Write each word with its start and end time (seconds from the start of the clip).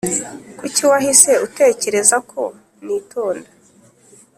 Kuki 0.59 0.81
waahise 0.89 1.31
utekereza 1.45 2.15
ko 2.31 2.41
nitonda 2.85 3.49